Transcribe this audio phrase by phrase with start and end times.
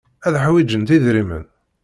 [0.27, 1.45] Ad ḥwijent idrimen.